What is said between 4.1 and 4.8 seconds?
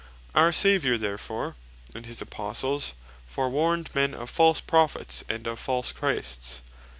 of False